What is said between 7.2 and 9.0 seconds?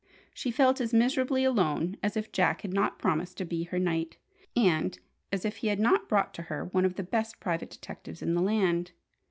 private detectives in the land.